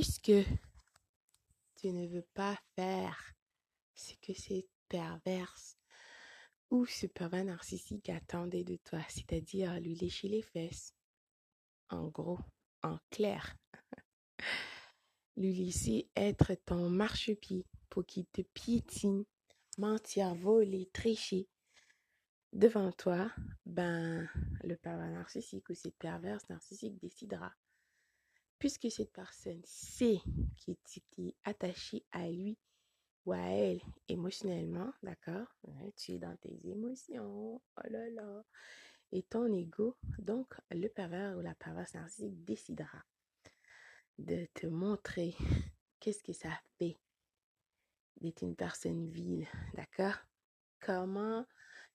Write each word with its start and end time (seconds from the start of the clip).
puisque 0.00 0.32
tu 1.76 1.92
ne 1.92 2.06
veux 2.06 2.26
pas 2.32 2.58
faire 2.74 3.34
ce 3.94 4.14
que 4.22 4.32
cette 4.32 4.70
perverse 4.88 5.76
ou 6.70 6.86
ce 6.86 7.06
pervers 7.06 7.44
narcissique 7.44 8.08
attendait 8.08 8.64
de 8.64 8.76
toi, 8.76 9.00
c'est-à-dire 9.10 9.78
lui 9.78 9.94
lécher 9.94 10.28
les 10.28 10.40
fesses. 10.40 10.94
En 11.90 12.08
gros, 12.08 12.38
en 12.82 12.98
clair. 13.10 13.54
lui 15.36 15.52
laisser 15.52 16.08
être 16.16 16.54
ton 16.64 16.88
marchepied 16.88 17.66
pour 17.90 18.06
qu'il 18.06 18.24
te 18.28 18.40
piétine, 18.40 19.26
mentir, 19.76 20.34
voler, 20.34 20.88
tricher 20.94 21.46
devant 22.54 22.90
toi, 22.92 23.30
ben, 23.66 24.26
le 24.64 24.76
pervers 24.76 25.10
narcissique 25.10 25.68
ou 25.68 25.74
cette 25.74 25.98
perverse 25.98 26.48
narcissique 26.48 26.98
décidera. 26.98 27.52
Puisque 28.60 28.90
cette 28.90 29.12
personne 29.12 29.62
sait 29.64 30.20
qu'il 30.56 30.76
est 31.26 31.34
attaché 31.44 32.04
à 32.12 32.28
lui 32.28 32.56
ou 33.24 33.32
à 33.32 33.38
elle 33.38 33.80
émotionnellement, 34.06 34.92
d'accord? 35.02 35.48
Tu 35.96 36.12
es 36.12 36.18
dans 36.18 36.36
tes 36.36 36.68
émotions, 36.68 37.54
oh 37.56 37.88
là 37.88 38.10
là, 38.10 38.44
et 39.12 39.22
ton 39.22 39.50
ego, 39.52 39.96
donc 40.18 40.54
le 40.70 40.88
pervers 40.88 41.36
ou 41.36 41.40
la 41.40 41.54
perverse 41.54 41.94
narcissique 41.94 42.44
décidera 42.44 43.02
de 44.18 44.46
te 44.52 44.66
montrer 44.66 45.34
qu'est-ce 45.98 46.22
que 46.22 46.34
ça 46.34 46.50
fait 46.78 46.98
d'être 48.20 48.42
une 48.42 48.56
personne 48.56 49.08
vile, 49.08 49.46
d'accord? 49.72 50.18
Comment 50.80 51.46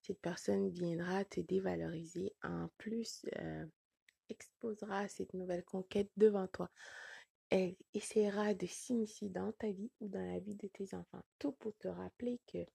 cette 0.02 0.20
personne 0.20 0.70
viendra 0.70 1.26
te 1.26 1.42
dévaloriser, 1.42 2.36
en 2.44 2.70
plus 2.78 3.26
euh, 3.38 3.66
exposera 4.30 5.08
cette 5.08 5.34
nouvelle 5.34 5.64
conquête 5.64 6.10
devant 6.18 6.48
toi. 6.48 6.70
Elle 7.50 7.76
essaiera 7.94 8.54
de 8.54 8.66
s'initier 8.66 9.30
dans 9.30 9.52
ta 9.54 9.72
vie 9.72 9.92
ou 10.00 10.08
dans 10.08 10.26
la 10.26 10.40
vie 10.40 10.56
de 10.56 10.68
tes 10.68 10.94
enfants. 10.96 11.24
Tout 11.40 11.52
pour 11.54 11.76
te 11.78 11.88
rappeler 11.88 12.40
que, 12.48 12.66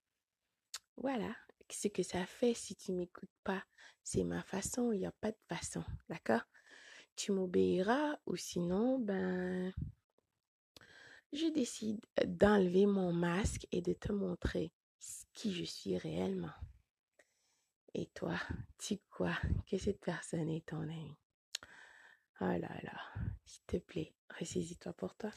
voilà, 0.96 1.34
ce 1.70 1.88
que 1.88 2.02
ça 2.02 2.24
fait 2.26 2.54
si 2.54 2.76
tu 2.76 2.92
m'écoutes 2.92 3.30
pas, 3.44 3.64
c'est 4.02 4.24
ma 4.24 4.42
façon, 4.42 4.92
il 4.92 5.00
n'y 5.00 5.06
a 5.06 5.12
pas 5.12 5.32
de 5.32 5.38
façon, 5.48 5.84
d'accord? 6.08 6.42
Tu 7.16 7.32
m'obéiras 7.32 8.18
ou 8.26 8.36
sinon, 8.36 8.98
ben, 8.98 9.72
je 11.32 11.46
décide 11.46 12.00
d'enlever 12.24 12.86
mon 12.86 13.12
masque 13.12 13.66
et 13.72 13.82
de 13.82 13.92
te 13.92 14.12
montrer 14.12 14.72
qui 15.32 15.52
je 15.52 15.64
suis 15.64 15.96
réellement. 15.96 16.52
Et 17.94 18.06
toi, 18.06 18.38
tu 18.78 18.98
crois 19.10 19.38
que 19.68 19.78
cette 19.78 20.00
personne 20.00 20.48
est 20.48 20.66
ton 20.66 20.82
ami 20.82 21.16
Oh 22.40 22.46
là 22.46 22.58
là, 22.82 23.00
s'il 23.44 23.62
te 23.66 23.76
plaît, 23.76 24.12
ressaisis-toi 24.38 24.92
pour 24.94 25.14
toi. 25.14 25.30